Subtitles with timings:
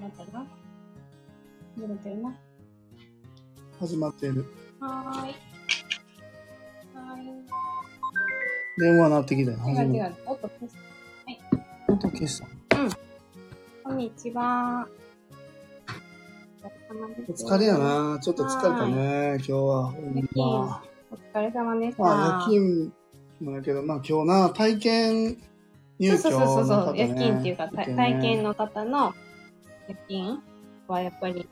[0.00, 0.44] なったな。
[1.76, 2.34] 始まってるな。
[3.78, 4.44] 始まっている。
[4.80, 5.34] はーい。
[6.94, 7.16] は
[8.78, 9.58] 電話鳴ってきたよ。
[9.58, 9.86] ーい。
[9.86, 10.14] 違う違う。
[10.26, 10.76] 音消す。
[11.88, 12.48] 音消した。
[13.84, 14.88] こんにちは。
[16.64, 17.78] お疲れ様おです疲れや。
[17.78, 18.18] な。
[18.20, 19.86] ちょっと疲れたね、今日は。
[19.92, 20.82] ほんま
[21.12, 22.02] お疲れ様でした。
[22.02, 22.92] まあ、夜勤
[23.40, 25.36] もやけど、まあ今日な、体験
[26.00, 29.14] 入居そうのそうそうそう、方ね夜勤っていうか、体験の方の
[29.88, 30.42] 夜勤
[30.88, 31.48] はやっぱり、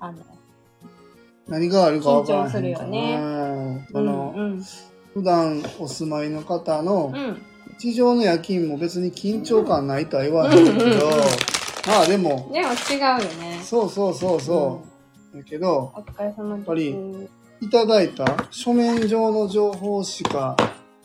[0.00, 0.18] あの、
[1.48, 3.86] 何があるか分からへん緊張するよねね。
[3.92, 4.62] そうんの、うん、
[5.12, 7.42] 普段お住まいの方のうん、
[7.78, 11.00] 地上の夜勤も別に緊張感ないとは言わへんけど、うんうんうん
[11.86, 13.60] まあでも、でも違うよね。
[13.62, 14.82] そうそうそうそ
[15.34, 15.36] う。
[15.36, 16.66] だけど、お疲れ様です。
[16.66, 16.96] ぱり
[17.60, 20.56] いただいた書面上の情報しか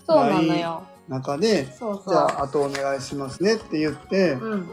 [0.07, 0.83] なのよ。
[1.09, 2.09] 中で、そうそう。
[2.09, 4.69] じゃあ、あとお願いしますねって言ってう、ん、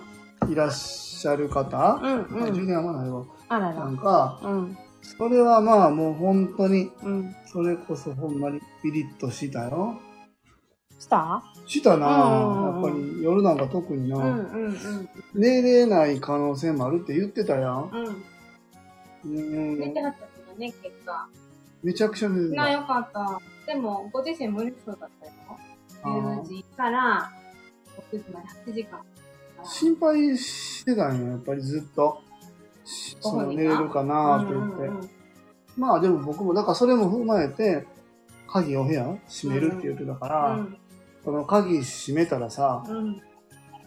[0.50, 2.54] いらっしゃる方、うん、うん。
[2.54, 3.24] 充電はまないわ。
[3.48, 3.96] あららなん。
[3.96, 7.34] か、うん、それはまあもう本当に、うん。
[7.46, 9.98] それこそほんまにピリッとしたよ。
[10.98, 11.43] した？
[11.66, 15.09] したなうんやっぱり夜なんか特にな、うん、うん、うん。
[15.34, 17.90] 寝れない可能性もあるって言ってたやん。
[17.93, 18.06] うん。
[19.24, 21.28] うん寝てはったけどね、結果。
[21.82, 22.73] めちゃくちゃ寝てな、た。
[22.73, 23.40] よかった。
[23.66, 25.32] でも、ご自身無理そうだったよ。
[26.02, 27.30] あー10時から
[28.12, 29.01] 6時まで8時間。
[29.66, 32.22] 心配してたんや、やっぱりずっと。
[32.84, 34.76] しその寝れるかなって言って。
[34.76, 35.10] うんうんうん。
[35.76, 37.87] まあでも僕も、だからそれも踏まえて、
[38.48, 40.66] 鍵を部屋閉めるって言ってたから、
[41.24, 42.84] その鍵閉めたらさ、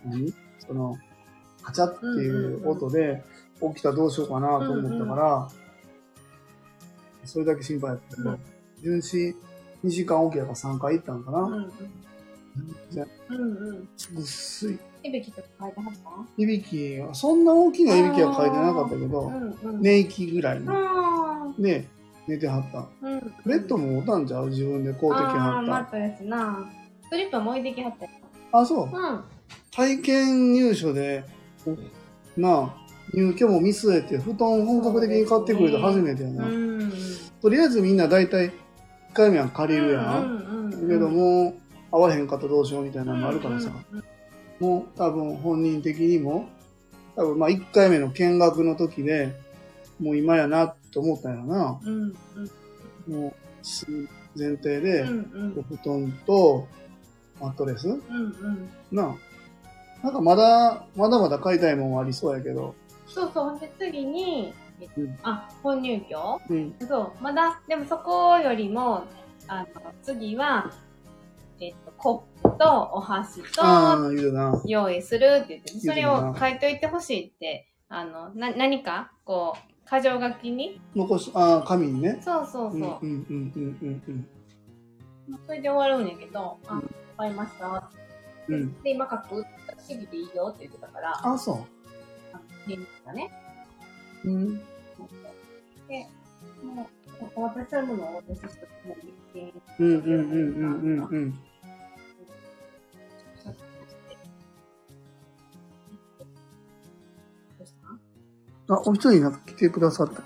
[0.06, 0.34] 何？
[0.60, 0.98] その、
[1.64, 3.24] カチャっていう音で
[3.62, 5.50] 起きたらどうしようかなと思ったから、
[7.26, 8.40] それだけ心配やったけど、うん
[8.82, 9.36] 巡視
[9.84, 11.40] 2時間起きやから3回行ったんかな。
[11.40, 11.72] うんうん
[12.92, 13.90] じゃうんうん。
[14.14, 14.80] ぐっすい。
[15.04, 16.42] いびきとか書いてはった？
[16.42, 19.82] いびきは、そんな大きないびきは書いてなかったけど、うんうん。
[19.82, 20.74] 寝息ぐらいの。
[20.76, 21.88] あで、
[22.28, 22.80] 寝てはった。
[22.80, 23.34] ーうん。
[23.46, 24.50] ベッドも持たんちゃう？
[24.50, 26.70] 自分でこうてきあーマットレスな。
[27.10, 28.12] スリッパも置いてきはったよ。
[28.52, 28.60] た。
[28.60, 28.86] あ、そう。
[28.86, 29.24] うん。
[29.72, 31.24] 体験入所で、
[32.36, 32.76] なあ、
[33.14, 36.46] 入居も見据えて、布団本格的に買ってくれた初めてやな。
[36.46, 36.92] うん。
[37.42, 38.52] とりあえずみんな大体、1
[39.14, 40.04] 回目は借りるやん。
[40.04, 40.72] うんうんうん。
[40.72, 41.56] だけども
[41.92, 43.72] う、会わへんかったらどうしようみたいなのもあるからさ。
[43.92, 44.04] うんうん
[44.60, 46.50] もう多分本人的にも、
[47.16, 49.34] 多分まあ1回目の見学の時で、
[50.02, 51.80] もう今やなと思ったんやろな。
[51.82, 52.14] うんうん
[53.08, 53.34] もう、
[54.38, 55.12] 前提で、うんう
[55.56, 56.68] んお布団と
[57.40, 58.70] マットレスうんうん。
[58.92, 59.16] な
[60.04, 60.04] あ。
[60.04, 62.76] なんかまだ、まだまだ買いたいもんはありそうやけど。
[63.08, 63.50] そうそう。
[63.52, 66.42] ほんで次に、えっとうんあ、本入居？
[66.50, 66.76] うん。
[66.86, 67.24] そう。
[67.24, 69.06] まだ、でもそこよりも、
[69.48, 69.68] あの、
[70.04, 70.72] 次は、
[71.60, 73.62] えっと、コップとお箸と。
[74.66, 79.60] 用意するって言って、それを書いといてほしいって、あの、な、何か、こう、
[79.90, 80.80] 箇条書きに？
[80.96, 82.20] 残し、ああ、紙にね。
[82.22, 82.80] そうそうそう。
[82.80, 84.28] うんうんうんうんうん
[85.46, 86.82] それで終わるんやけど、あ、わ
[87.18, 87.92] かりました。
[88.48, 88.56] うん。
[88.56, 88.82] うん。
[88.82, 89.46] で、今書く？
[89.86, 91.66] 次でいいよって言ってたから、あ、そ
[92.34, 93.30] あの返事がね。
[94.26, 94.30] う。
[94.30, 94.58] うん。
[95.88, 96.08] で、
[96.64, 96.90] も
[97.22, 98.96] う、お渡しするものをお渡ししても
[99.36, 101.40] いいうんうんうんうんうんうん。
[108.70, 110.22] あ、お一人なんか来てくださった。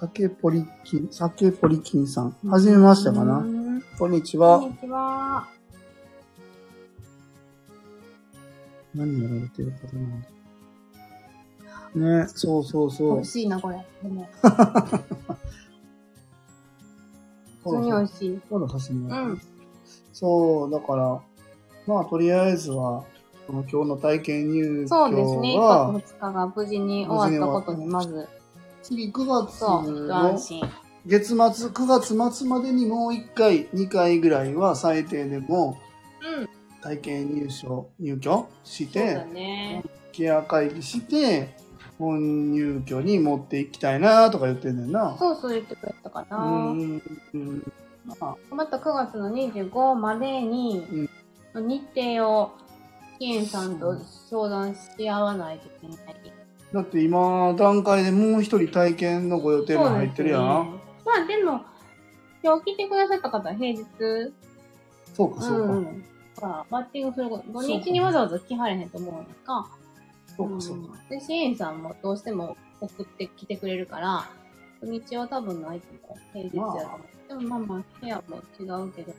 [0.00, 2.36] 竹ポリキン、酒ポリキンさん。
[2.46, 3.38] はじめましてかうな。
[3.40, 4.58] んこんにちこは。
[4.60, 5.46] んにちは。
[8.94, 10.28] 何やられてる方なんだ。
[12.22, 13.30] ね、そうそうそう美味。
[13.30, 13.84] しいな、これ。
[14.02, 14.50] でも、 普
[17.64, 18.40] 普通に美味しい。
[18.50, 19.40] まだ写真がうん。
[20.12, 21.20] そう、だから、
[21.86, 23.17] まあ、とりあえずは、この
[23.48, 25.54] 今日の体験入居そうですね。
[25.56, 28.28] 1は、泊2日が無事に終わったことに、まず、
[28.82, 30.68] 次9月の心。
[31.06, 31.86] 月末、9
[32.16, 35.78] 月末までにもう1回、2回ぐらいは最低でも
[36.38, 36.48] うん。
[36.82, 39.84] 体験入所、入居しそうだて、ね。
[40.12, 41.56] ケア会議して、
[41.98, 45.16] 本入居に持っていきたいなとか言ってんねんな。
[45.18, 46.38] そうそう言ってくれたかうな。
[46.44, 47.02] ん。
[47.34, 47.72] うん
[48.04, 51.08] まあ、また9月の25までに、
[51.54, 52.52] 日程を、
[53.18, 53.96] キエンさんと
[54.30, 55.98] 相談し合わないといけない。
[56.72, 60.42] だって今段階でもう一人体験のご予定も入ってるやん。
[60.42, 61.60] そうですねまあでも、
[62.42, 63.84] 今日来てくださった方は平日、
[65.14, 65.74] そうか、そうか。
[65.74, 66.04] ん。
[66.40, 69.68] まあ、バッティングすること、土日にわざわざ来はれへんと思うんやんか。
[70.36, 70.94] そうか、そうか。
[70.94, 74.28] んで、支援さんもどうしても送ってきてくれるから、
[74.80, 76.18] 土日は多分ないと思う。
[76.32, 77.28] 平日やと思う。
[77.28, 79.14] でもまあまあ、部屋も違うけど。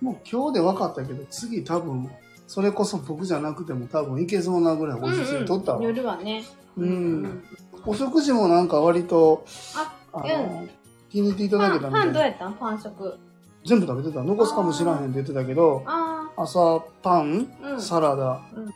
[0.00, 2.10] もう今日で分かったけど、次多分、
[2.46, 5.78] それこそ僕じゃなくても多分いけそうなぐらい美味しそうにとったわ。
[5.78, 6.44] うんうん夜はね。
[6.76, 7.44] うん
[7.84, 9.44] お食事もなんか割と、
[9.76, 10.70] あ、あの、うん
[11.10, 12.06] 気に入っていただけたみたいな。
[12.06, 12.54] パンどうやったん？
[12.54, 13.18] パン食。
[13.66, 14.22] 全部食べてた？
[14.22, 17.80] 残すかもしらへんって言ってたけど、あ朝パン、あ、うん。
[17.82, 18.72] サラダ、うん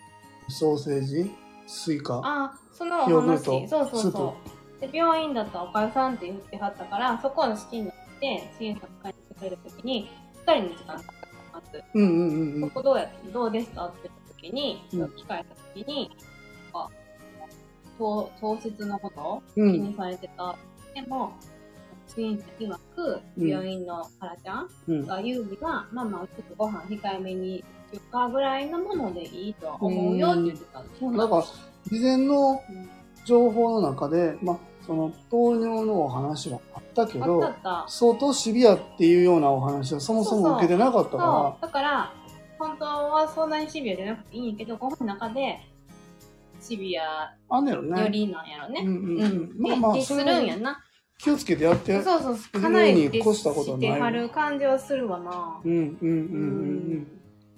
[0.49, 1.33] ソーセージ、
[1.67, 3.11] スイカ、ああ、そのお話。
[3.11, 4.37] ヨーグルトそうそうそ
[4.79, 4.81] う。
[4.81, 10.11] で、病院だったらおかゆさんって言ってはったから、そこの資金になって、支援さんが帰ってくれるときに、
[10.47, 11.03] 二人の時間
[11.67, 11.85] かかったます。
[11.95, 12.71] うんうんうんうん。
[12.71, 16.11] ここどうやって、どうですかって言ったときに、うん聞かれたときに、
[16.73, 16.89] あ
[17.99, 19.73] 糖糖質のことをうん。
[19.73, 20.57] 気にされてた。
[20.95, 21.33] でも、
[22.09, 25.07] 支援者曰く、うん病院の原ちゃんうん。
[25.07, 31.13] が言うには、まあまあ、ちょっとご飯控えめにしようかぐらいのものでいいとは思うよって言ってたんですよ。
[31.13, 32.89] だから、事前のうん
[33.27, 37.85] 情報の中で、まあ、その糖尿のお話はあったけあったどあ、った。
[37.89, 41.63] 相当シビアっていうようなお話はそもそも受けてなかったそかう。
[41.63, 42.13] だから、
[42.59, 45.61] 本当はそんなにシビアじゃなくていいんやけど、ご飯の中で、
[46.61, 47.03] シビア。
[47.03, 48.83] よりなんやろね。
[48.85, 49.55] うんうんうん。
[49.59, 50.83] まあまあ、でするんやな。
[51.19, 52.03] 気をつけてやって。
[52.03, 52.61] そうそうそう。
[52.61, 55.61] かるなりに越したことはないしてはる感じはするわな。
[55.65, 57.07] うんうんうんうん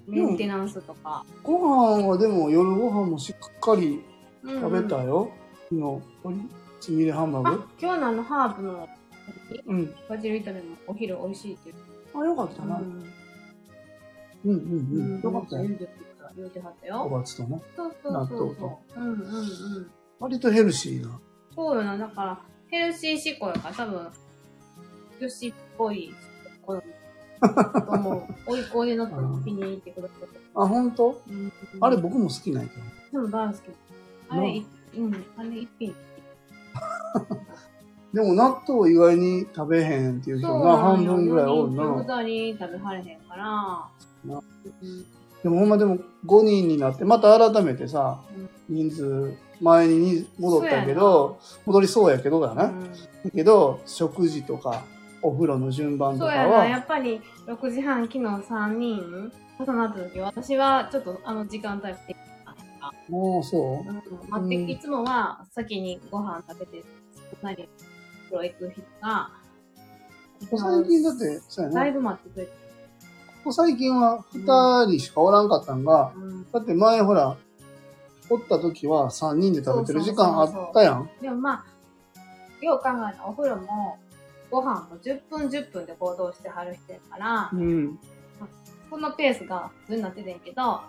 [0.07, 0.29] うん。
[0.29, 1.25] メンテナンスとか。
[1.43, 4.03] ご飯はでも夜ご飯もしっかり
[4.43, 5.31] うん食べたよ。
[5.71, 5.81] 昨日、
[6.25, 6.49] 鶏
[6.81, 8.89] つみれハンバーあグ。、今日のあのハーブの
[9.67, 9.95] うん。
[10.09, 11.75] バジル炒めもお昼美味しいって
[12.15, 12.81] あ、よかったな。
[12.81, 12.93] 言う。
[14.45, 15.21] うんうんうん。
[15.21, 15.69] よかったよ。
[16.37, 17.09] 言うてはったおよ。
[17.09, 17.61] ばつとね。
[17.77, 19.01] そうそう納豆そうとそう。
[19.01, 19.23] うんうんう
[19.81, 19.91] ん。
[20.21, 21.21] 割とヘルシーな。
[21.55, 24.09] そうよな、だから、ヘルシー志向やから多分、
[25.21, 26.15] 女子っぽい
[26.63, 26.83] 子だ
[27.41, 28.23] と思う。
[28.47, 29.07] おいこいでの
[29.45, 30.29] 気に入ってくれてる。
[30.55, 31.21] あ、本当？
[31.29, 32.77] うんあれ僕も好きなんやけ
[33.17, 33.23] ど。
[33.23, 33.63] でも大好き。
[34.29, 34.67] あれ、い
[34.97, 35.95] うん、あれ一品。
[38.13, 41.85] でも納豆意外に食べへんっていう人そうが半分ぐらいおるな。
[42.23, 43.45] 二人食べはれへんから。
[43.45, 43.91] な
[44.25, 44.37] う
[44.87, 45.05] ん
[45.43, 48.21] でもほんまでも5人になって、また改めてさ
[48.69, 52.65] うん、人数、前に戻ったけど、戻りそうやけどだな。
[52.65, 52.81] うん。
[52.91, 54.83] だけど、食事とか、
[55.23, 62.17] お風呂の順番とかそうやな、やは、っぱり6時半、昨日3人重なった時、私はちょっとあの時間帯で、
[63.09, 63.93] もうそう？
[63.93, 63.97] ん、
[64.29, 64.71] 待って、うん。
[64.71, 66.85] いつもは先にご飯食べて、
[67.43, 67.69] なり、
[68.31, 69.31] 風呂行く人が、
[70.41, 70.47] う。
[70.47, 71.75] ここ最近だって、そうやね。
[71.75, 72.57] だいぶ待ってくれて、こ
[73.45, 77.37] こ最近は2人しかおらんかったんが、うん、だって前ほら、
[78.31, 81.11] おった時は3人で食べてる時間あったやん。
[81.21, 81.65] でもま
[82.61, 83.99] あ、よう考えたらお風呂も、
[84.51, 87.99] ご飯も10分10分で行動してはる人やから、うん。
[88.91, 90.81] このペースが普通になっててんけど、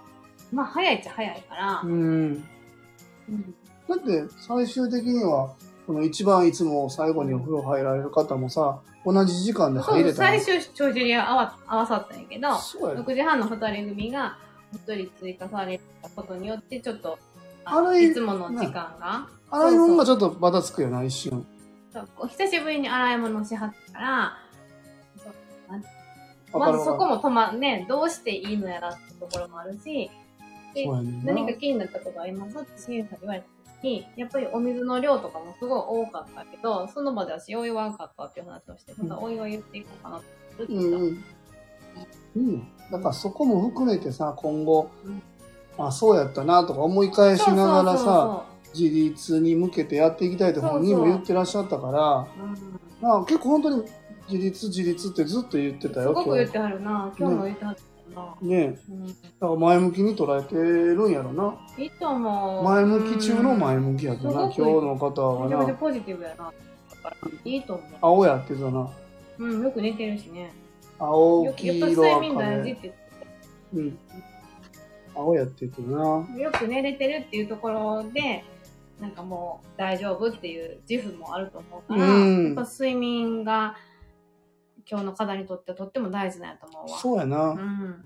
[0.52, 2.44] まあ早いっちゃ早いから、うん。
[3.30, 3.56] うん
[3.90, 5.56] だって最終的には、
[5.90, 13.02] この一番いつも最後にお風呂入られる方もさ、同じ時間で入れた最終帳尻が合わ合わさったんやけど、そうやね。
[13.02, 14.38] 6時半の2人組が
[14.86, 17.18] 1人追加されたことによって、ちょっと、
[17.66, 21.44] ああれいつもの時間が、洗い物がちょっとバタつくよな、一瞬。
[21.92, 24.38] そうこう久しぶりに洗い物しはったから、
[26.52, 30.12] わかるまずそこも止まね、どうしていいのやらってところもあるし、
[30.76, 30.88] でる。
[30.88, 31.34] そうやねんな。
[31.34, 32.60] 何か気になったことあります？
[32.60, 33.48] って支援者に言われた。
[33.48, 40.28] 時に、やっぱりお水の量とかもすごい多かったけど、その場で私お湯わんかったっていう話をして、またお湯を言っていこうかなって
[40.68, 40.98] 言ってた。
[40.98, 41.24] うんうん。
[42.36, 42.68] うん。
[42.92, 45.22] だからそこも含めてさ、今後、うん
[45.80, 48.44] あ、そうやったなとか思い返しながらさ、
[48.78, 52.28] 自立に向けてやっていきたいって本人も言ってらっしゃったから、
[53.02, 53.84] まあ結構本当に
[54.30, 57.14] 自立自立ってずっと言ってたよ、すごく言っ今てはるな。
[57.18, 57.82] 今日も言ってはった
[58.42, 61.56] ねうん、だから前向きに捉えてるんやろな。
[61.78, 62.64] いいと思う。
[62.64, 65.46] 前向き中の前向きやったな、今うん日の方はな。
[65.46, 66.52] めちゃめちゃポジティブやな。
[67.46, 67.90] いいと思う。
[68.02, 68.90] 青やってたな。
[69.38, 70.52] うん、よく寝てるしね。
[71.00, 72.74] 青、よ黄色、睡眠大赤で。
[72.74, 73.00] 事って言って
[73.74, 74.00] うん。
[75.16, 76.28] 青やってたな。
[76.34, 78.44] たよく寝れてるっていうところで、
[79.00, 83.76] なんかもう大丈夫っていう自負もあると思うから、うんやっぱ睡眠が
[84.90, 86.98] 今日の課題にとってはとっても大事なんやと思うわ。
[86.98, 87.50] そうやな。
[87.50, 88.04] うん。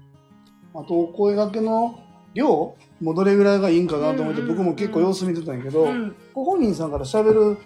[0.73, 1.99] あと、お声掛けの
[2.33, 6.15] 量もどれぐらいがいいんかなと思って、うんうんうん僕も結構様子見てたんやけど、うん。
[6.33, 7.57] ご本人さんから喋る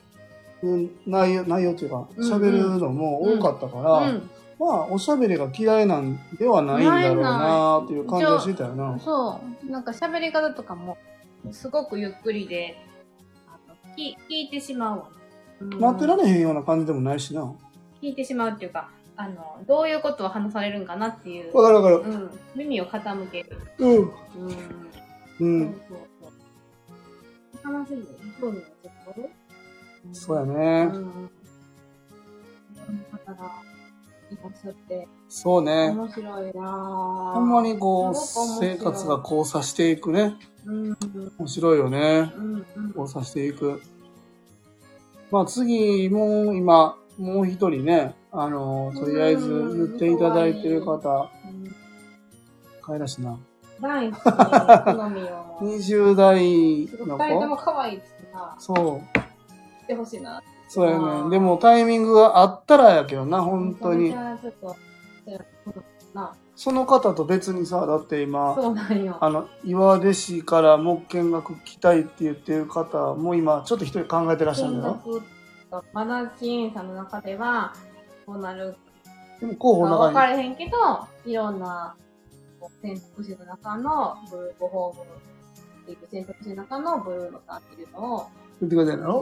[0.61, 8.97] うん内容、内容っていうか、喋るのも多かったから、うんまあ、おしゃべりが嫌いなんではないんだろうなっていう感じはしてたよな。
[8.99, 9.71] そう。
[9.71, 10.97] なんか喋り方とかも、
[11.51, 12.75] すごくゆっくりで、
[13.47, 15.09] あの聞聞いてしまうわ、
[15.61, 17.43] うん待ってられへんような感じでもないしな。
[17.43, 17.53] わ
[18.01, 21.97] 聞いてしまうっていうか、あの、どういうことを話されるんかなっていう、かるわかる。
[21.97, 23.57] うん、耳を傾ける。
[23.79, 23.91] うん。
[23.91, 24.01] うん。
[24.01, 24.11] う。
[25.39, 26.31] そうんそうそう。
[27.63, 28.05] 話も
[28.39, 29.29] 興味がちょっと？
[30.13, 30.85] そうやうね。
[30.85, 31.29] ん。
[33.25, 33.51] だから、
[34.31, 35.89] いらっしゃって、そうね。
[35.89, 40.35] 面白いなぁほんまにこう、生活が交差していくね。
[40.65, 40.97] うん、うん、
[41.39, 42.31] 面白いよね。
[42.37, 42.65] うん、うん。
[42.95, 43.81] 交差していく。
[45.31, 51.87] まあ次、もう今、もう一人ね、あの、とりあえず言っていただいてる方、うん
[52.87, 53.37] かいらしいな。
[53.81, 55.57] 大好き、好みを。
[55.61, 59.19] 20代の二人とも子可愛いってさ、そう。
[59.81, 60.41] してほしいな。
[60.69, 61.29] そうやね。
[61.29, 64.15] でもタイミングがあったらやけどな、本当に
[66.55, 68.55] その方と別にさ、だって今。
[69.19, 74.93] あの、岩出市から木見学来たいって言ってる方も今、ちょっと一人考えてらっしゃるん金だよ。
[75.05, 75.23] 額
[75.71, 77.73] が、まだ金員さんの中では、
[78.27, 78.75] こうなる
[79.39, 80.13] でも候補かの中に。
[80.13, 81.95] 分かれへんけど、いろんな
[82.59, 85.03] こう選択肢の中のブルーゴホーム
[85.83, 88.27] っていう選択肢の中のブルーのさんっていうのを、
[88.59, 89.21] 言ってくれた言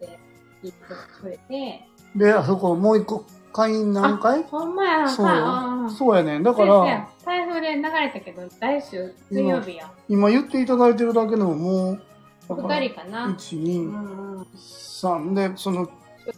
[0.00, 0.18] て、
[0.62, 0.78] 聞いて
[1.20, 6.42] くれて、で、あそこもう一個、会員何回ほんまやな、そうさ、そうやね。
[6.42, 9.90] だかそうやら、台風で流れたけど、来週水曜日や。
[10.08, 12.02] 今言っていただいてるだけでももう、
[12.48, 13.26] だから二人かな。
[13.26, 14.46] 1、う2、んうん。
[14.54, 15.88] 3で、その、
[16.30, 16.32] い、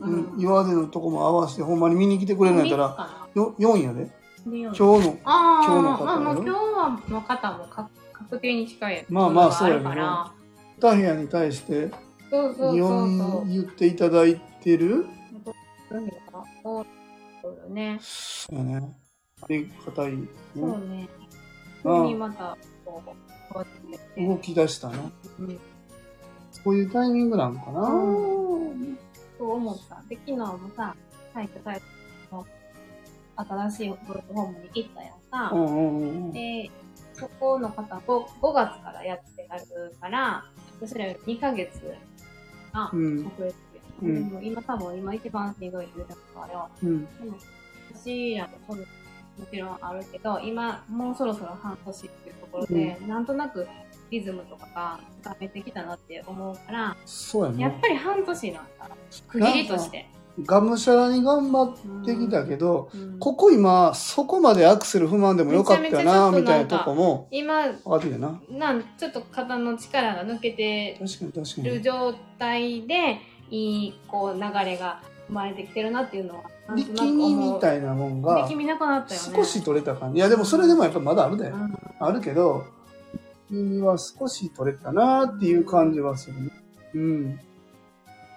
[0.00, 4.10] うんうん、岩出のとこも合わせて、ほんまに見に来てくれるんやったら、よ4やで。
[4.46, 9.06] 今今日の、今日の方まあ、今日はの方もか確定に近い。
[9.08, 10.32] まあまあそうやるけどから。
[10.80, 11.90] 2部屋に対して、
[12.30, 13.44] そうそうそうそう。
[13.44, 15.06] 4言っていただいてる？
[15.90, 16.04] そう
[17.44, 18.00] やね。
[19.40, 20.28] ありがたい、ね。
[20.54, 21.08] そうね。
[21.84, 23.02] うん急にまた、こ
[24.16, 24.98] う、動き出したな。
[25.38, 25.58] うん。
[26.64, 27.80] そういうタイミングなんかな。
[27.80, 28.98] うん
[29.38, 30.02] そう思った。
[30.08, 30.94] で、昨日もさ、
[31.32, 31.80] サイトサイ
[32.30, 32.46] トの
[33.36, 35.50] 新しいプロホームに行ったやんさ。
[35.54, 36.32] うんうんうん。
[36.32, 36.70] で、
[37.14, 39.64] そこの方 5, 5月からやってある
[40.00, 40.44] から、
[40.80, 41.80] 私らより2ヶ月
[42.72, 43.26] がうん。
[43.26, 43.54] 遅れてる。
[44.00, 47.04] うんでも今多分今一番しんどい時代だから、うん。
[47.04, 47.36] でも
[47.94, 53.66] 私らもそうもちろんあるけど、今もうそろそろ半年っていうところで、なんとなく
[54.10, 57.62] リズムとかがめてきたなって思うから、そうやね。
[57.62, 58.90] やっぱり半年なんだ。
[59.28, 60.08] 区切りとして。
[60.44, 68.40] がむしゃらに頑張ってきたけど、うんここ今、そこまでアクセル不満でもよかったな、みたいなとこも、今、分かってな。
[68.50, 71.00] なんちょっと肩の力が抜けて。
[71.62, 73.18] る状態で、
[73.50, 76.42] いい、こう、流れが生まれてきてるなっていうのは、
[76.76, 77.34] 力み。
[77.34, 79.36] みたいなもんが力、みなくなったよね。
[79.36, 80.18] 少し取れた感じ。
[80.18, 81.56] いや、でもそれでもやっぱまだあるでう。
[81.56, 82.64] んあるけど、
[83.82, 86.50] は少し取れたなっていう感じはするね。
[86.94, 87.40] うん。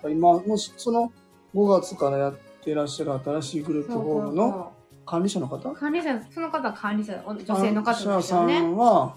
[0.10, 1.12] 今、もし、その
[1.54, 4.74] 5月からやってらっしゃる新しいグループホームの
[5.06, 5.72] 管理者の方？
[5.72, 8.60] 管理者、その方は管理者、お女性の方ですよね。
[8.60, 9.16] んは、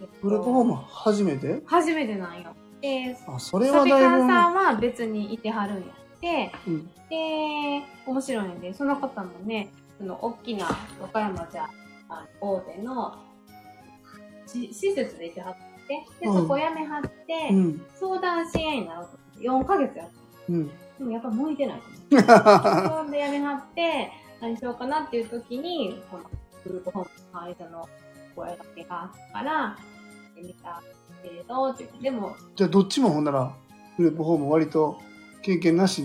[0.00, 1.62] えっとグループホーム初めて？
[1.66, 2.54] 初めてなんよ。
[2.80, 10.66] で、あ、それはだいぶ、カンさんは別にいてはるんやって、うん、で、面白いんで、その方もね、その大きな
[11.00, 11.68] 和歌山じゃ、
[12.08, 13.16] あ大手のし
[14.52, 15.62] 施設でいてはって、
[16.20, 19.18] で、うんそこ辞めはって、うん、相談支援になろうと
[19.50, 20.12] 思って、4ヶ月やった。
[20.48, 20.68] うん。
[20.68, 21.82] でもやっぱ向いてないと。
[22.88, 26.24] そんで辞めはって、何しようかなっていう時に、この
[26.64, 27.88] グループホームの管理者の
[28.34, 29.76] 声掛けがあったから、や
[30.32, 30.82] ってみた
[31.22, 33.54] けれど、でも、じゃあどっちもほんなら、
[33.96, 34.98] グループホーム割と
[35.42, 36.02] 経験なし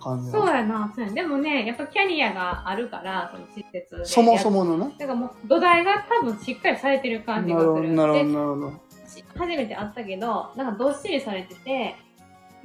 [0.00, 4.04] 感じそうやな、そうやでもね、やっぱキャリアがあるから、その施設で。
[4.04, 4.50] そもそ。
[4.50, 4.86] ものな。
[4.86, 7.92] だからもう土台が多分しっかりされてるな感じがする。
[7.92, 8.72] なるほど、でなるほど。
[9.06, 11.96] し初めて会ったけど、なんかどっしりされてて、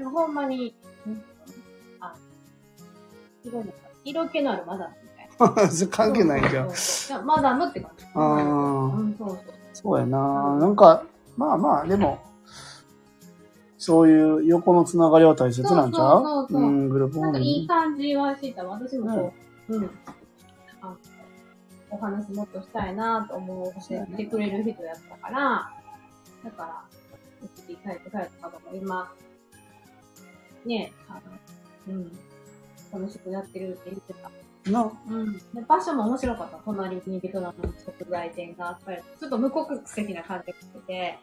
[0.03, 0.75] ほんまに、
[1.07, 1.23] ん
[1.99, 2.13] あ、
[3.43, 3.73] すごいなんか、
[4.03, 5.87] 色気のあるマダムみたいな。
[5.89, 7.25] 関係ないじゃん。
[7.25, 8.05] マダムって感じ。
[8.13, 9.37] あーうん、そうそう。
[9.73, 10.57] そうやな。
[10.57, 11.03] なんか、
[11.37, 12.19] まあまあ、でも、
[13.85, 17.67] そういう横のつながりは大切なんちゃそうそうそうそううん、グループホなんかいい。
[17.67, 18.63] 感じはしてた。
[18.63, 19.33] 私もこ
[19.69, 19.89] う、うん。
[20.81, 20.97] あの
[21.91, 25.71] お話もっとしたいなと思ってくれる人やったから、
[26.43, 26.83] だから、
[27.43, 29.13] 一時タイプされた方も今、
[30.65, 31.21] ね、あ
[31.87, 32.11] の、うん、
[32.91, 34.71] 楽しくやってるって言ってた。
[34.71, 35.33] な、うん。
[35.37, 36.57] で場所も面白かった。
[36.65, 41.19] 隣にベトナムの食材店があったり、ちょっと無国籍な感じがしてて、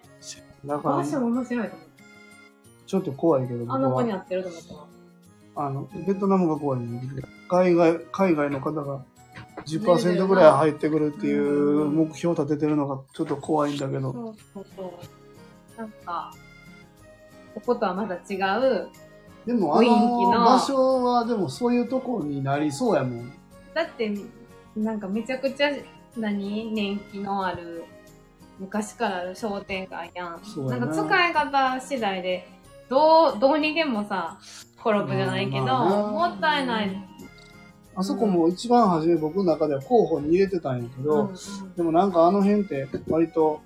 [0.65, 1.92] 場、所も面白いと思う。
[2.87, 4.19] ちょっと怖いけど、僕あの子には。
[4.19, 4.85] 合ってると思ってます。
[5.55, 7.03] あの、ベトナムが怖いね。
[7.49, 9.05] 海外、海外の方が
[9.67, 14.13] 10%ぐらい入ってくるっていう目標を立ててるのがちょっと怖いんだけど。
[14.13, 14.83] そうそうそ
[15.77, 15.81] う。
[15.81, 16.33] なんか、
[17.55, 18.89] こことはまた違う。
[19.47, 23.33] でも、あのの場所はでもそういうとこになりそうやもん。
[23.75, 24.15] だって、
[24.77, 25.71] なんかめちゃくちゃ、
[26.17, 26.73] 何？
[26.73, 27.85] 年季のある、
[28.59, 30.41] 昔からある商店街やん。
[30.45, 32.47] そうやなんなか使い方次第で、
[32.93, 34.39] どう、どうにでもさ、
[34.79, 37.09] 転ぶじゃないけど、まあなもったいない。
[37.95, 41.75] あそこも一番初め僕の中では候補に入れてたんやけど、うんうん。
[41.75, 43.63] でもなんかあの辺って割と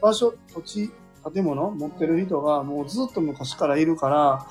[0.00, 0.90] 場所、土地、
[1.32, 4.46] 建物持ってる人がもうずっと昔からいるから、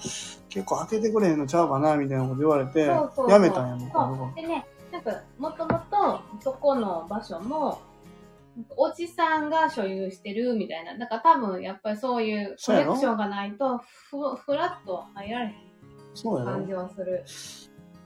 [0.50, 4.36] 結構開けてくれへんのちゃうかなみたいなこと言われてやめたんや、僕そはう。
[4.36, 7.79] でね、なんか、もともと、そこの場所も、
[8.76, 10.98] おじさんが所有してるみたいな。
[10.98, 15.54] だから多分、やっぱりそういうコレクションがないと、ふ、ふらっと入られへん
[16.46, 17.24] 感じはする。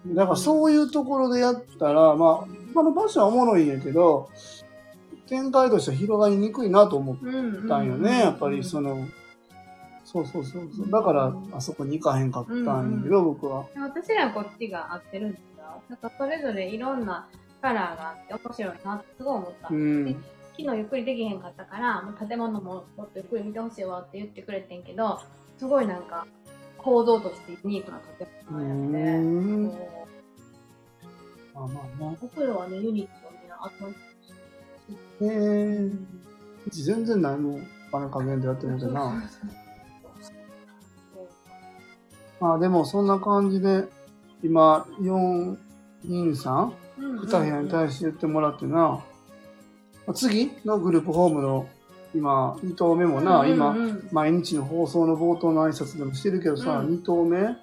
[0.07, 4.29] だからそういうところでやったら、まあ、他の場所はおもろいんやけど、
[5.27, 9.07] 展開としては広がりにくいなと思っうんたんよね、やっぱりその、
[10.03, 10.89] そうそうそうそう。
[10.89, 13.65] だから、あそこに行かへんかったんやけど、僕は。
[13.75, 17.29] 私らこっちが合ってるんですかなんかそれぞれいろんな
[17.61, 19.67] カラーがあって面白いなってすごい思った。
[19.69, 20.23] うん。
[20.57, 25.19] 昨日ゆっくりできへんかったから、もう建物ももっとゆっくり見てほしいわって言ってくれてんけど、
[25.57, 26.27] すごいなんか
[26.77, 30.01] 構造としてユニークな建う物やって。
[31.53, 32.15] まあまあまあ。
[32.21, 35.91] お風呂はね、ユニットみんなあとへえ。
[36.67, 37.59] うち全然何も
[37.91, 39.23] お金加減でやってるんだな。
[42.39, 43.85] まあでもそんな感じで、
[44.43, 45.57] 今、4
[46.03, 49.03] 人さんうん二部屋に対して言ってもらってな。
[50.13, 51.67] 次のグループホームの
[52.13, 56.87] 今、2投目もな、今、うん毎日の放送の冒頭の挨拶でもしてるけどさ、うん。
[56.95, 57.55] 2投目うん。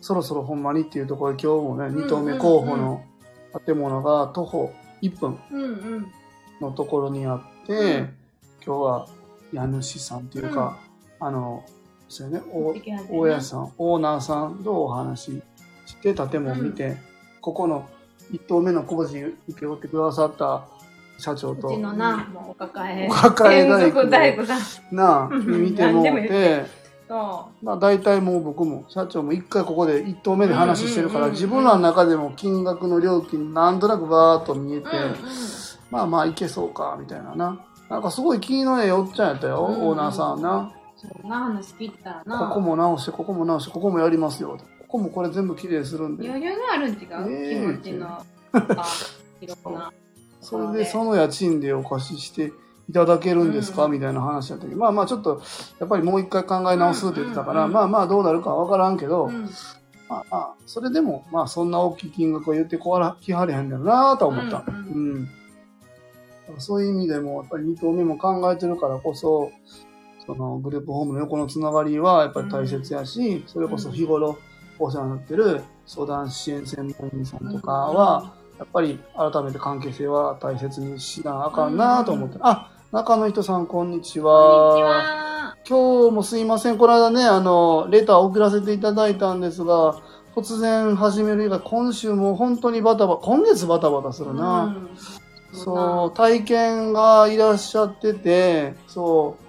[0.00, 3.02] そろそろほんまにっていうところで今日もね、ん2投目候補の
[3.64, 6.06] 建物が徒歩1分うんうん。
[6.60, 8.14] のところにあって、うん。
[8.64, 9.08] 今日は
[9.52, 10.78] 家主さんっていうか、
[11.20, 11.64] あの、
[12.08, 12.44] そうやね、
[13.10, 15.42] 大家さん、オーナーさんとお話し
[15.86, 16.96] して建物を見て、
[17.40, 17.88] ここの
[18.32, 20.66] 1棟目の工事請け負ってくださった
[21.18, 23.08] 社長と、うちのな、もうお抱え。
[23.08, 24.96] お抱え大工大工さん。
[24.96, 26.66] なあ、うん見ても何でも言うて、
[27.08, 34.90] そまあ大体もう僕も、社長も一回ここで1棟目で話してるから、自分らの中でも金額の料金なんとなくバーっと見えて、う。
[34.90, 35.14] うんうん。
[35.90, 37.60] まあまあいけそうか、みたいなな。
[37.88, 40.72] なんかすごい気のええおっちゃんやったよ、うんうんオーナーさんな。
[40.96, 42.38] そうな、話聞いてたらな。
[42.48, 44.58] ここも直して、ここも直して、ここもやりますよ。
[44.80, 46.26] ここもこれ全部綺麗するんで。
[46.28, 48.22] 余裕があるん違う、ええ気持ちの。
[49.40, 49.92] 広くな。
[50.44, 52.52] それでその家賃でお貸しして
[52.88, 53.92] いただけるんですか、うん。
[53.92, 55.42] みたいな話だったけど、まあまあちょっと、
[55.80, 57.68] やっぱりもう一回考え直すって言ってたから、うん。
[57.68, 59.48] うんうんまあまあどうなるかわからんけど、うん。
[60.08, 64.58] まあまあ、それでも、まあそんな大きい金額を言ってこわらきはれへんだろうなとは思った。
[64.58, 65.34] ううんん、だか
[66.54, 69.50] らそういう意味でも、やっぱり二頭目も考えてるからこそ、
[70.26, 74.38] そのグループホームの横のつながりはやっぱり大切やし、それこそ日頃
[74.78, 82.38] お世話になってる相談支援専門員さんとかは、やっぱり改めて関係性は大切にしなあかんなと思って。
[82.40, 84.32] あ、中の人さんこんにちは。
[84.32, 85.56] こんにちは。
[85.68, 86.78] 今日もすいません。
[86.78, 89.96] この間ね、あの、レター送らせていただいたんですが、
[90.36, 94.64] 突然始める以外、今週も本当にバタバタ、今月バタバタするな。
[94.64, 94.88] うん
[95.54, 99.43] そう、体験がいらっしゃってて、そう。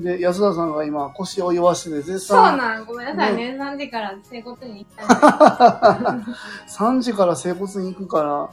[0.00, 3.56] で、安田さんが今腰を言わしてて、絶そう賛なん、ごめんなさいね。
[3.58, 5.06] 3時から整骨に行きたい。
[6.68, 8.50] 3時から整骨に行くから、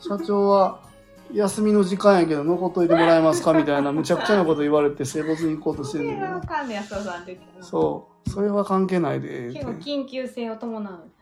[0.00, 0.78] 社長は
[1.32, 11.12] 休みの時間やけど残っといてもらえますかみたいな むちゃくちゃなこと言われて整骨に行こうとしてるんだけどそれはあ、かんで安田さんって言ってたそう、それは関係ないで、結構緊急性を伴う。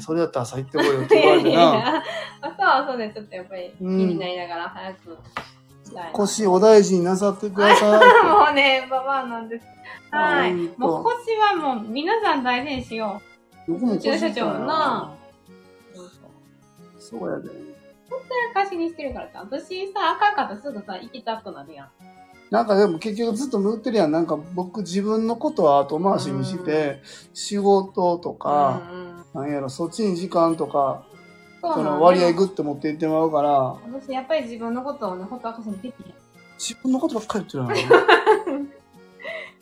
[0.00, 1.60] それやったら朝行ってこいよってい言われてな。
[1.74, 2.02] や、
[2.40, 5.18] 朝は朝でちょっとやっぱり気うんになりながら早く。
[6.12, 7.90] 腰お大事になさってください。
[8.28, 9.66] もうね、ババアなんです。
[10.10, 10.52] はい。
[10.52, 13.20] ほんともう腰はもう皆さん大事にしよ
[13.66, 13.96] 僕もう。
[13.96, 15.14] うちの社長もな。
[16.98, 17.70] そうやで。
[18.52, 21.88] 貸しにしてるからさ、私さ、あかんかったらすぐさ、行きたくなるやん。
[22.50, 24.12] なんかでも結局ずっと塗ってるやん。
[24.12, 27.00] なんか僕自分のことは後回しにして、
[27.32, 28.82] 仕事とか、
[29.34, 31.04] なんやろ、そっちに時間とか、
[31.60, 36.14] そうなの割合グッて持っていってもらうから、私やっぱり自分のことをね、ほっと明かしにできへん。
[36.58, 38.68] 自分のことばっかり言ってるやん。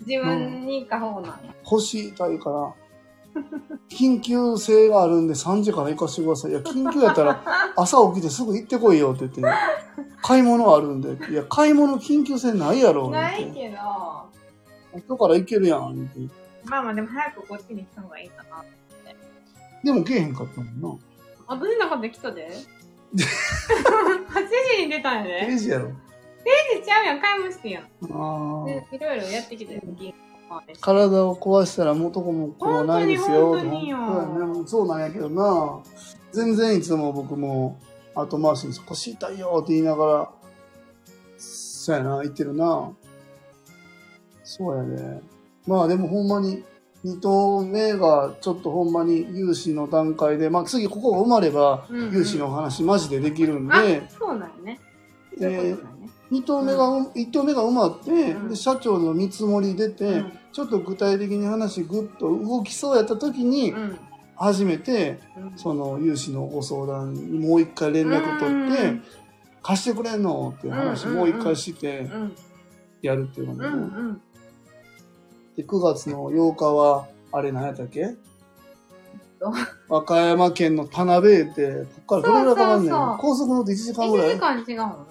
[0.07, 1.55] 自分に過保護なんや。
[1.65, 2.75] 腰痛いから、
[3.91, 6.53] 緊急性があるんで3時から行かしてください。
[6.53, 7.43] いや、緊急やったら
[7.77, 9.43] 朝起きてすぐ行ってこいよって言って、
[10.23, 11.33] 買い物あるんで。
[11.33, 13.11] いや、買い物緊急性ないやろ。
[13.11, 15.95] ないけど、だから行けるやん。
[15.95, 16.35] 言って
[16.65, 18.65] まあまあでも早くこっちに来た方がいいかな。
[19.83, 21.08] でも来えへんかったもんな。
[21.49, 22.49] 私のこと来たで
[23.17, 23.19] ?8
[24.77, 25.47] 時に出たんやで。
[25.47, 25.89] 定時やろ。
[25.89, 25.91] 8
[26.81, 27.85] 時ちゃうやん、買い物してやん。
[27.85, 28.67] ああ。
[28.67, 33.59] でいろいろやってきて、銀行で体を壊したら元も子もないですよ。
[33.59, 35.81] 本当そうなんやけどな。
[36.33, 37.81] 全然いつも僕も
[38.15, 40.31] 後回しに腰痛いよって言いながら、
[41.39, 42.93] そうやな、言ってるな。
[44.45, 45.23] そうやね。
[45.67, 46.65] まあでもほんまに
[47.09, 52.15] 二頭目がちょっとほんまに有志の段階で、まあ次ここが生まれば、うんうん。
[52.15, 54.79] 有志の話マジでできるんあで、、そうなんよね。
[55.37, 56.11] えそういうことだね。
[56.31, 56.75] 二頭目
[57.55, 58.49] が、埋まって、うん。
[58.51, 60.33] で、社長の見積もり出て、うん。
[60.53, 63.99] ちょっと具体的に話ぐっと動きそうやった時に、うん。
[64.37, 65.53] 初めて、うん。
[65.57, 69.03] その有志のご相談にもう一回連絡取って、うん。
[69.63, 72.37] 貸してくれんのっていう話うんうんもう一回してうん。
[73.01, 73.77] やるっていうのうね、んう
[74.13, 74.23] ん
[75.59, 78.15] で、9月の8日は、あれ何やったっけ？
[79.41, 79.53] と。
[79.89, 83.19] 和歌山県の田辺って、こっからどれぐらいかかんねんそうそうそう。
[83.19, 85.07] 高速乗って1時間ぐら1い時間違うの？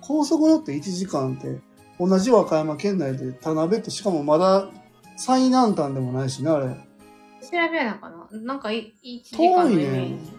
[0.00, 1.58] 高速乗って1時間って、
[1.98, 4.68] 同じ和歌山県内で田辺ってしかもまだ
[5.16, 6.66] 最南端でもないしね、あれ。
[6.68, 6.76] 調
[7.50, 8.40] べやなかな。
[8.40, 10.32] なんかい1時間のイメージ。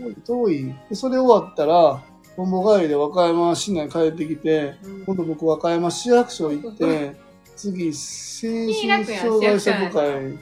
[0.00, 0.74] 遠い、遠い。
[0.90, 2.00] で、それ終わったら、
[2.36, 5.04] とんぼ帰りで和歌山市内帰ってきて、うん。
[5.06, 7.25] 今度僕和歌山市役所行って、
[7.56, 10.38] 次、精神障害者部会行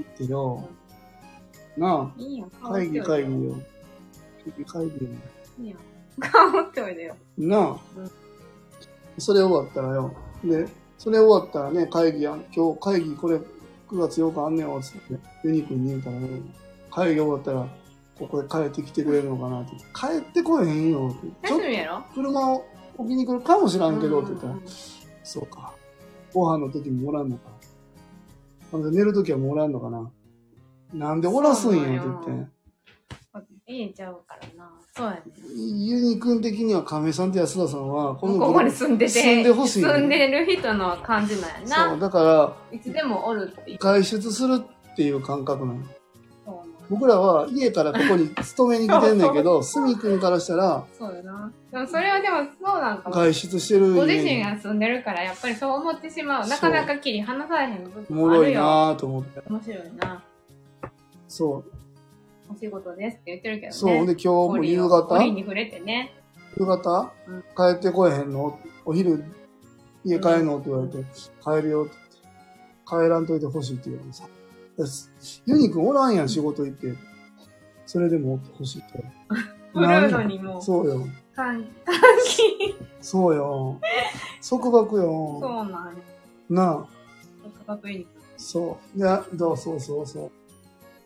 [0.00, 0.68] ってよ。
[1.76, 2.12] な
[2.62, 3.00] あ、会議。
[3.00, 3.54] 会議よ。
[4.44, 5.10] 会議会議よ。
[5.60, 5.76] いいよ。
[6.18, 7.16] 顔っておいでよ。
[7.38, 8.10] なあ、うん
[9.18, 10.14] それ終わったらよ。
[10.42, 10.66] で、
[10.98, 12.44] それ終わったらね、会議やん。
[12.54, 13.42] 今日会議これ9
[13.98, 15.14] 月8日あんねんわ、つって。
[15.44, 16.28] ユニークに言うたらね、
[16.90, 17.66] 会議終わったら、
[18.18, 19.72] ここで帰ってきてくれるのかなって。
[19.94, 21.48] 帰ってこえへんよって。
[21.48, 22.64] ちょっと車を
[22.96, 24.54] 置きに来るかもしらんけど、って言ったら
[25.22, 25.71] そうか。
[26.32, 27.42] ご飯の時もおらんのか。
[28.72, 30.10] 寝る時はもうおらんのかな。
[30.92, 31.90] なんでおらすんやって
[32.26, 32.52] 言って。
[33.66, 34.70] 家ちゃうからな。
[34.94, 35.22] そうやね。
[35.54, 41.96] ユニ君的には亀井さんと安田さんは、こここに住んでて、住んでほしいね住んでる人の感じなんやそう、な。
[41.96, 43.78] だから、いつでもおるっていう。
[43.78, 45.80] 外出するっていう感覚なの。
[46.92, 51.50] 僕らは家からここに勤めに来てんねんけど、 すみ君からしたら、そうやな。
[51.70, 53.14] でもそれはでもそうなんかも。
[53.14, 56.46] 外出してるご自身家が住んでるから、やっぱりそう思ってしまう。
[56.46, 58.60] なかなか切り離されへん部おもろい分もあるよ。
[58.60, 59.42] なぁと思って。
[59.48, 60.22] 面白いな。
[61.28, 61.72] そう。
[62.52, 63.72] お仕事ですって言ってるけどね。
[63.72, 64.06] そう。
[64.06, 64.26] で、今日
[64.58, 65.14] も夕方？
[65.14, 66.12] 折に触れてね。
[66.58, 68.58] 夕方、うん帰ってこえへんの？
[68.84, 69.24] お昼、
[70.04, 70.58] 家帰んの？
[70.58, 70.98] って言われて、
[71.42, 73.04] 帰るよって言って。
[73.06, 74.24] 帰らんといてほしいって言われてさ。
[75.46, 76.94] ユニ君おらんやん、仕事行って。
[77.86, 79.04] それでもおってほしいって
[79.74, 80.12] 言われて。
[80.14, 81.06] 振るのにもう、そうよ。
[81.34, 82.74] 歓喜。
[83.00, 83.78] そうよ。
[84.48, 85.38] 束縛よ。
[85.40, 85.92] そうなんや。
[86.48, 86.86] なあ。
[87.66, 88.06] 価格に。
[88.36, 88.98] そう。
[88.98, 90.30] いや、どうそうそうそう。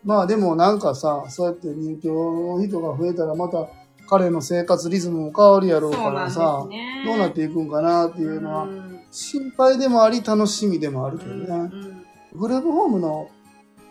[0.05, 3.66] まあでもなんかさ、そうやって認知症の人が増えたらまた
[4.09, 7.02] 彼の生活リズムも変わるやろうからさ、ね。
[7.05, 11.46] どうなっていくんかなっていうのはん心配でもあり楽しみでもあるけどうんね。
[11.48, 13.31] うんグループホームの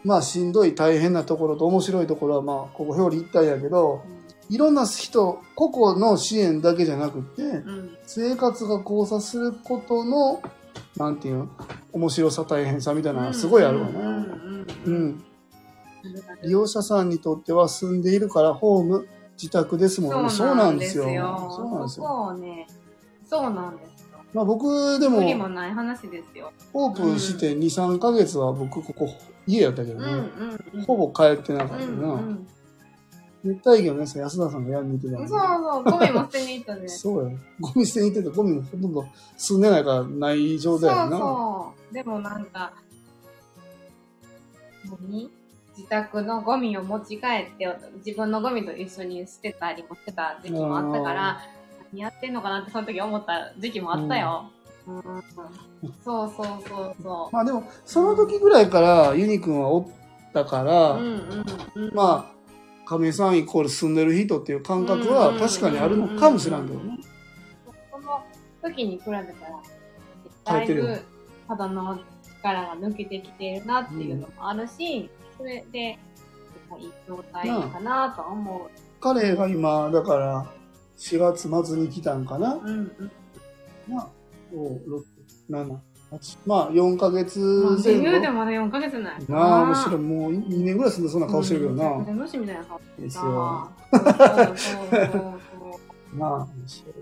[0.06, 4.04] まあしんどい大変なところと面白いところはまあここ表裏一体やけど、
[4.50, 10.42] いろんな人、個々の支援だけじゃなくて、うん生活が交差することの、
[10.96, 11.50] なんていうの
[11.92, 13.94] 面白さ大変さみたいなのがすごいあるわね。
[13.96, 15.24] うんうんうんうん。
[16.44, 20.30] 利用者さんにとっては住んでいるからホーム、自宅ですもんね。
[20.30, 21.06] そうなんですよ。
[21.06, 21.14] そう
[21.72, 22.08] なんですそよ。
[23.28, 23.95] そうなんですよ。
[24.36, 26.52] まあ僕でも無理もない話ですよ。
[26.74, 29.10] オープンして2、3ヶ月は僕ここ
[29.48, 30.12] 家やったけどうんね。
[30.12, 30.82] うんうん。
[30.84, 32.08] ほぼ帰ってなかったうんな。
[32.10, 32.48] うん。
[33.46, 36.88] 熱帯魚のやつ安田さんがやりに行ってたそうそう、ゴミも捨てに行ったね。
[36.90, 37.38] そうや。
[37.62, 39.06] ゴミ捨てに行っててゴミもほとんど
[39.38, 41.18] 住んでないからない状そう態やな。
[41.18, 41.94] そう。
[41.94, 42.74] でもなんか、
[45.10, 45.32] 何？
[45.78, 47.68] 自宅のゴミを持ち帰って、
[48.06, 51.42] 自分のゴミと一緒に捨てたりもしてた時期もあったから、
[51.92, 54.50] 何やってんのかなってその時思った時期もあったよ。
[54.88, 55.04] うん、
[56.04, 59.88] そうそうそうそまあでも、その時ぐらいからユニ君はおっ
[60.34, 61.00] たから、う。
[61.00, 61.06] うん
[61.76, 61.96] うんうん。
[61.96, 62.36] まあ、
[62.86, 67.00] 亀井さんイコール住んでる人っていう感覚は確かにあるのかもしれんけどね。
[67.92, 68.24] その
[68.62, 69.26] 時に比べたら、
[70.44, 71.02] だいぶ
[71.48, 72.00] 肌の
[72.40, 75.98] 力が抜けてきてるなっていうのもあるし、それで、
[76.80, 78.70] いい状態かなとは思
[79.00, 80.46] 彼が今、だから、
[80.98, 82.56] 4月末に来たんかな？
[82.56, 82.62] う。
[82.64, 83.12] うんうん。
[83.88, 84.10] まあ、
[84.54, 85.04] 5、6、
[85.50, 85.78] 7、
[86.12, 86.38] 8。
[86.46, 87.40] まあ、4ヶ月
[87.84, 88.04] 前後。
[88.04, 89.26] ーでまだ4ヶ月ない。
[89.28, 91.90] なあ、むしろもう2年ぐらい住んでそうな顔してるけどな。
[91.90, 93.26] うん虫みたいな顔してですた。
[93.26, 93.34] よ。
[96.16, 96.94] なあ、面白い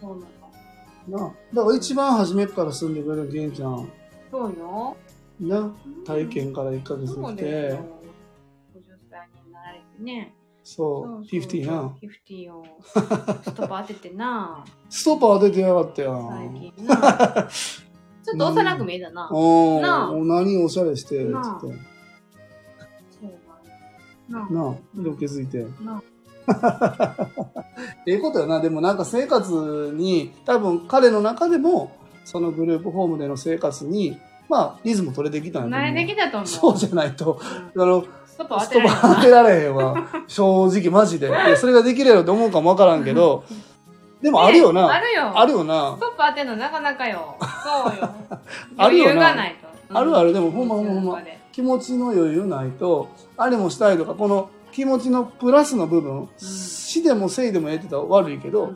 [0.00, 1.18] そうなの。
[1.18, 1.32] なあ。
[1.54, 3.88] だから一番初めから住んでくれる玄ちゃん？
[4.30, 4.96] そうよ。
[5.40, 5.70] な、
[6.04, 7.78] 体験から1ヶ月来ですよて、50
[9.10, 10.34] 歳になられてね。
[10.70, 11.94] そう、50な。
[12.02, 14.62] 50をストップ当ててな。
[14.90, 16.30] ストッパー出てやがったよ。
[16.30, 17.48] 最近な。
[18.22, 19.30] ちょっと幼く見えたな。
[19.32, 21.68] おなあー、何おしゃれして、つなあって。
[24.30, 25.66] なあ、でも気づいて。
[25.82, 26.02] な
[28.06, 28.60] ええことやな。
[28.60, 31.92] でもなんか生活に、多分彼の中でも、
[32.26, 34.18] そのグループホームでの生活に、
[34.50, 36.46] まあ、リズム取れてきたんや慣れてきたと思う。
[36.46, 37.40] そうじゃないと、
[37.74, 40.08] うんあの、ストップ当ストッてられるプ当てられへんわ。
[40.28, 41.28] 正直、マジで。
[41.28, 43.44] いやそれができるやろって思うかもわからんけど、
[44.22, 44.92] でもあるよな。
[44.92, 45.32] あるよ。
[45.34, 46.00] あるよなス。
[46.00, 47.36] トップ当てるのなかなかよ。
[47.40, 48.10] そうよ。
[48.78, 49.98] あるよな余裕がないと。
[49.98, 51.22] あるあるでもうんほんまほんまほんま
[51.52, 58.72] 気持ちの余裕ないと、あれもしたいとか、この気持ちのプラスの部分、死でも生でもええってたら悪いけど、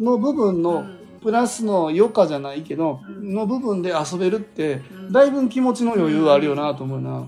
[0.00, 7.26] の部分のうんプラスの余暇じゃないけど、うんの部分で遊べるって、うんだいぶ気持ちの余裕あるよなと思うな。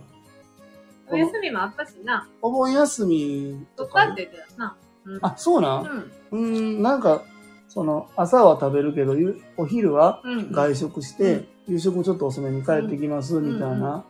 [1.14, 2.28] お休みもあったしな。
[2.40, 4.30] お盆休みとかとかって。
[4.32, 4.76] 言ってたな。
[5.04, 6.10] うんあ、そうなん？
[6.30, 6.82] うん。
[6.82, 7.22] なんか、
[7.68, 10.52] その、朝は食べるけど、ゆお昼はうん。
[10.52, 14.04] 外食して、夕食ちょっと遅めに帰ってきます、みたいな。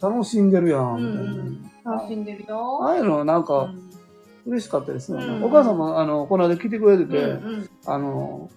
[0.00, 1.32] 楽しんでるやん、みたいな。
[1.32, 2.84] うん楽しんでるよ。
[2.84, 3.90] ああいうのなんうかん
[4.46, 5.24] 嬉しかったですよね。
[5.26, 8.50] うんお母さんも、あの、この間来てくれてて、うんあの、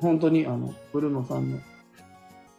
[0.00, 1.58] 本当に、あの、ブルーノさんの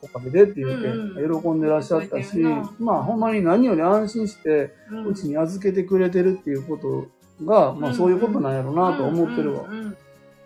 [0.01, 2.37] おかげでって言って、うん喜んでらっしゃったし
[2.79, 4.73] まあ、ほんまに何より安心して、
[5.07, 7.07] うちに預けてくれてるっていうこと
[7.45, 9.65] が、まあ、そういうことなんやろうなと思ってるわ。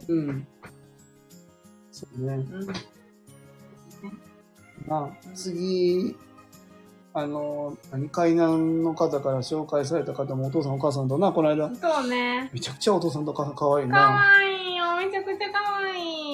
[0.07, 0.47] うん。
[1.91, 2.33] そうね。
[2.33, 2.93] うん
[4.87, 6.15] まあ、次、
[7.13, 12.49] あの、何、海南の方から紹介された方もお父さんお母さんとな、この間、そうね。
[12.53, 13.99] めちゃくちゃお父さんとお母さん可愛いかな。
[13.99, 14.42] わいい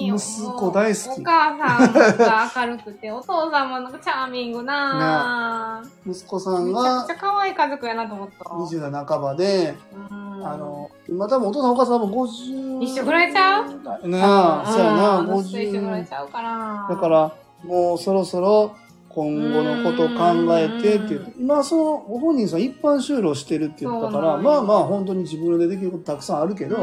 [0.08, 0.20] 息
[0.58, 8.46] 子大好きお母さんが明るくて、お父さんもなんかチャーミングな息子さんめちゃがくちゃ可愛い家族やなと思った。
[8.46, 12.84] 20代半ばで、うんあの、今多分お父さんお母さんも50。
[12.84, 14.08] 一緒ぐらいちゃう？
[14.08, 16.08] なあ、そうやな、うん私と一緒ぐらい50。
[16.08, 16.88] ちゃうから。
[16.90, 17.34] だから、
[17.64, 18.76] もうそろそろ
[19.10, 26.78] 今後のことを考えてって言って、今そのご本人さん一般就労してるって言ったから、まあまあ本当に自分でできることたくさんあるけど、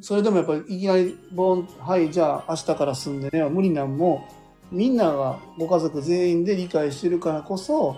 [0.00, 4.28] それでもやっぱりいきなりボン、はい、じゃあ明日から住んでね、無理なんも、
[4.72, 7.96] みんながご家族全員で理解してるからこそ、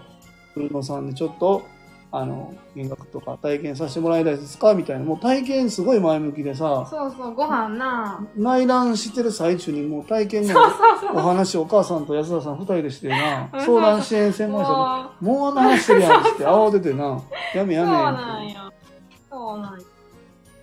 [0.53, 1.63] 古野さんでちょっと、
[2.11, 4.73] あの、見学とか体験させてもらえないですか？
[4.73, 5.05] みたいな。
[5.05, 8.27] もう体験すごい前向きでさ、そうそう、ご飯な。
[8.35, 10.55] 内覧してる最中にもう体験の。
[11.15, 17.23] お話をお母さんと安田さん二人でしてなうん、相談支援専門者もと、もうあんな話してるやんって慌ててな、
[17.55, 18.73] やめう、そうやめなんよ。
[19.31, 19.87] そうなんよ。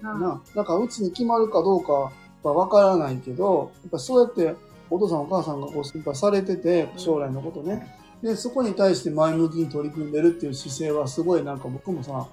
[0.01, 2.11] なな、だからうちに決まるかどうかは
[2.53, 4.55] わからないけど、やっぱそうやって
[4.89, 7.87] お父さんお母さんがこう心配されてて、将来のことね。
[8.25, 12.27] で、そこに対して前向きに取り組んでるっていう姿勢はすごいなんか僕もさ、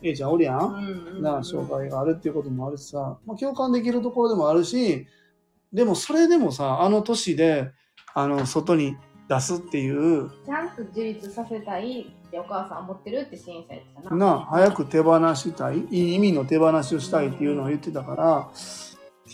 [0.00, 0.58] えいちゃんおるやん？
[0.60, 1.22] うんうん。
[1.22, 5.08] な、障害があるっていうこともあるしさ、まあ、共感できるところでもあるし、
[5.72, 7.72] でもそれでもさ、あの年で、
[8.14, 8.96] あの、外に
[9.28, 14.36] 出すっていう、ちゃんと自立させたいってお母さんは思ってるって支援者やってたな。
[14.36, 18.50] な、早く手放したい、いい意味の手放しをしたいっていうのを言ってたから、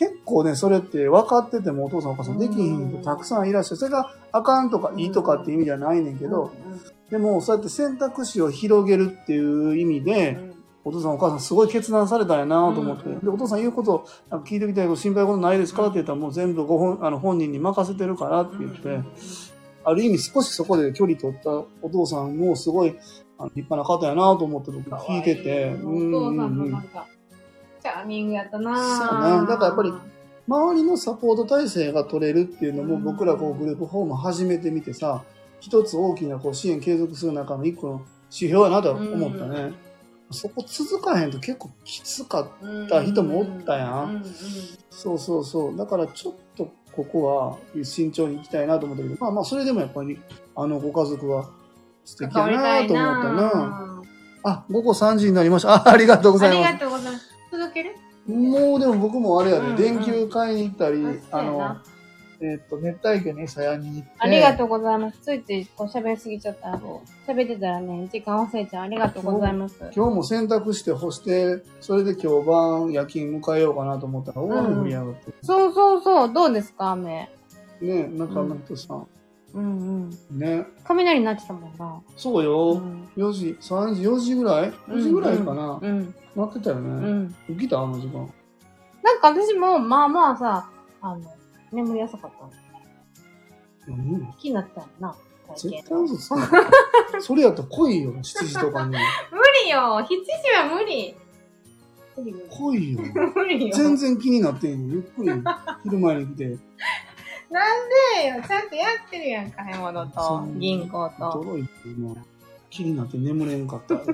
[0.00, 3.76] 結構ね、それって分かっててもお父さんお母さんできひん人たくさんいらっしゃる。
[3.76, 6.52] それがあかんとかいいとかっていう意味じゃないねんけど、
[7.10, 10.38] でもそうやって選択肢を広げるっていう意味うんで、
[10.86, 13.10] お父さんお母さんすごい決断されたんやなと思って。
[13.10, 19.00] うんで、お父さん言うこと、なんか聞いてみたいこと心配事ないですかって言ったらもう全部ご本あの本人に任せてるからって言って、
[19.84, 21.50] ある意味少しそこで距離取った
[21.82, 23.00] お父さんもすごい立
[23.56, 25.74] 派な方やなと思って僕聞いてて。
[25.74, 27.06] お父さんもうんなんか、
[27.82, 29.92] チャーミングやったなそうねだからやっぱり
[30.48, 35.22] 周りのサポート体制が取れるっていうのも僕らこうグループホーム始めてみてさ、
[35.60, 37.92] 一つ大きなこう支援継続する中の一個の
[38.32, 39.72] 指標やなとは思ったね。
[40.32, 44.16] そこ続かへんと結構きつかった人もおったやん。
[44.16, 44.22] うう
[44.90, 45.76] そうそうそう。
[45.76, 50.18] だからちょっとここは慎重に行きたいなと思ったけど、まあまあそれでもやっぱり
[50.56, 51.48] あのご家族は
[52.04, 53.18] 素敵やないと思な。
[53.20, 54.02] ったな。
[54.42, 55.74] あ、午後3時になりました。
[55.74, 56.89] あありがとうございます
[57.70, 57.96] ける？
[58.26, 61.76] もうでも僕もあれやで、うんうん電球買いに行ったり、ああの
[62.42, 64.08] えっ、と、熱帯魚に餌やに行って。
[64.18, 65.18] ありがとうございます。
[65.20, 66.80] ついついこう喋りすぎちゃった。
[67.30, 68.84] 喋ってたらね、時間忘れちゃう。
[68.84, 69.78] ありがとうございます。
[69.94, 75.34] 今日も洗濯して干して、それで今日晩夜勤迎えようかなと思ったら、大雨降りやがって。
[75.42, 76.32] そうそうそう。
[76.32, 77.28] どうですか、雨？
[77.82, 79.06] ね、中の人さん。
[79.52, 80.38] うんうん。
[80.38, 80.66] ね。
[80.84, 82.00] 雷になってたもんな。
[82.16, 82.72] そうよ。
[82.74, 85.78] うん4時、3時、4時ぐらい ?4 時ぐらいかな。
[85.82, 86.14] うん。
[86.36, 86.88] なってたようね。
[86.88, 87.34] ん。
[87.48, 88.28] 起きたあの時間。
[89.02, 91.20] なんか私も、まあまあさ、あの、
[91.72, 92.30] 眠り浅かっ
[93.86, 93.96] たの。
[93.98, 94.34] うん。
[94.38, 95.14] 気になったよな。
[95.56, 96.48] 絶対嘘つくな。
[97.20, 98.90] それやったら来いよ、7時とかに。
[98.90, 98.96] 無
[99.64, 100.16] 理よ !7 時
[100.56, 101.16] は無理
[102.16, 103.00] 無理無理来いよ。
[103.34, 103.76] 無理よ。
[103.76, 104.94] 全然気になってんの。
[104.94, 105.30] ゆっくり
[105.84, 106.58] 昼前に来て。
[107.50, 107.88] なん
[108.22, 111.24] でよちゃんとやってるやん、買い物と銀行と。
[111.42, 112.16] 驚いて、もう
[112.70, 113.96] 気になって眠れんかった。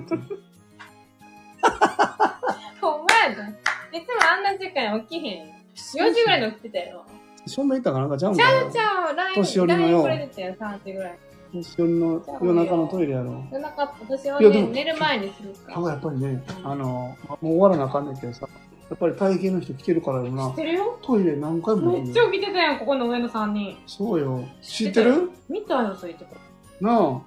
[2.81, 3.99] ほんまやで。
[3.99, 5.47] いつもあんな時間に起きへん。
[5.75, 7.05] 4時ぐらいに起きてたよ。
[7.47, 11.19] 正面行ったかなんかちゃうんちかゃうちゃう、ライン、年寄りのよ LINE くれてたよ、3時ぐらい。
[11.53, 13.45] 年寄りの夜中のトイレやろ。
[13.53, 18.49] 夜中、私はいね、寝る前にするかなんかやっぱりね、あの、もう終わらなあかんねんけどさ、
[18.89, 20.31] やっぱり体型の人来てるからよら。
[20.31, 20.55] 知なっ。
[20.55, 23.77] てるよトイレ何回もめっちゃ起きてたやん、ここの上の3人。
[23.87, 24.45] そうよ。
[24.63, 25.31] 知ってる？
[25.49, 26.37] 見たよ、そういうとこ。
[26.81, 27.21] なあ。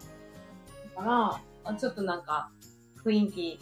[0.96, 2.50] だから、あちょっとなんか、
[3.04, 3.58] 雰囲気、違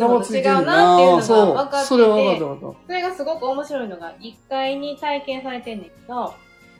[0.00, 6.34] うわついてるなっていうのが分かってそれは分かったて、分かっそれがすごく面白いのが、1階に体験されてんねんけど、1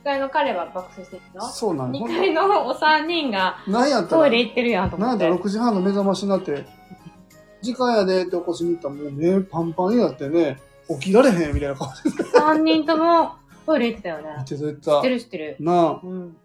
[0.05, 1.39] 階の彼は爆睡してるた。
[1.41, 1.49] の。
[1.49, 1.93] そうなの。
[1.93, 3.57] 2階のお3人が
[4.09, 5.49] トイレ行ってるやんとなんやったら思って。
[5.49, 6.65] 6時半の目覚ましになって、
[7.63, 13.33] 時間やでって起こしに行ったらもう目パンパンになってね、起きられへんみたいな顔して3人とも
[13.65, 14.25] トイレ行ってたよね。
[14.37, 15.57] 言ってた言っ知っててる知ってる。
[15.59, 15.65] た。
[15.65, 16.01] なあ。
[16.03, 16.37] うん。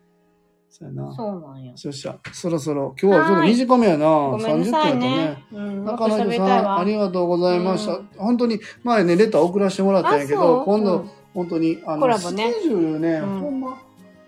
[0.70, 1.16] そうやな。
[1.16, 1.72] そうなんや。
[1.72, 2.20] よっしゃ。
[2.32, 4.06] そろそろ、今日はちょっと短めやな。
[4.06, 5.44] ごめんな30分さいやったねね。。
[5.54, 5.86] うん。
[5.86, 6.80] 中野さん。
[6.80, 7.94] ありがとうございました。
[7.94, 13.78] うん本当に、前ね、レター送らせてもらったんやけど、う今度、うん本当に、あの、ねスケジュールね、うんほんま、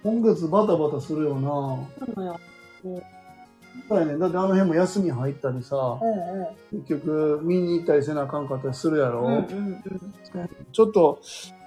[0.04, 1.49] 今月バタバタするよな。
[1.49, 2.39] そうなのよ。
[3.88, 4.17] そうやね。
[4.17, 6.84] だってあの辺も休み入ったりさ、うんうん。
[6.84, 9.21] 結局、見に行ったりせなあかんかったりするやろ。
[9.21, 9.84] うんうんうん。
[10.71, 11.21] ちょっと、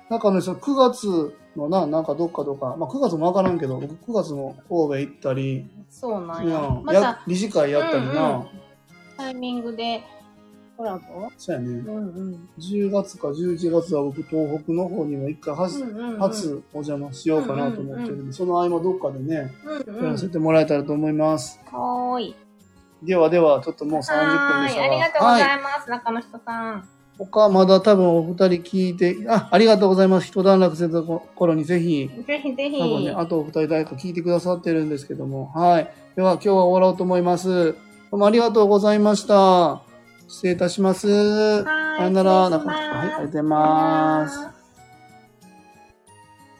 [0.08, 6.58] 中野さん、9月のな、なんかどっかどっか、まあ9月もわからんけど、僕9月の神戸行ったり、そうなんや。
[6.60, 8.46] うんま理事会やったりな、うんうん
[9.16, 10.02] タイミングで
[10.82, 11.30] コラボ？
[11.38, 11.68] そうやね。
[11.68, 12.48] うんうん。
[12.58, 20.04] 10月か11月は僕、東北の方にも一回初、うんうんうん初お邪魔しようかなと思ってるんで、その合間どっかでね、うんうん。
[20.04, 21.60] やらせてもらえたらと思います。
[21.70, 22.36] はーい。
[23.04, 24.66] ではでは、ちょっともう30分はーい。
[24.66, 26.88] でしたありがとうござはいいます、中野人さん。
[27.18, 30.26] 他、まだ多分お二人聞いて、あ、ありがとうございます。
[30.26, 32.80] 一段落せた頃にぜひ、ぜひぜひ。
[32.80, 35.92] 多分ね、あとお二人誰か聞いてくださってるんですけども、はい。
[36.16, 37.72] では今日は終わろうと思います。
[37.72, 37.76] ど
[38.12, 39.91] うもありがとうございました。
[40.32, 41.62] 失礼いたします。
[41.62, 42.48] さよなら。
[42.48, 44.61] 失礼しますはい、ありがとうございます。